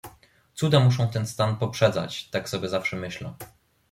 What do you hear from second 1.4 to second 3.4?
poprzedzać, tak sobie zawsze myślę."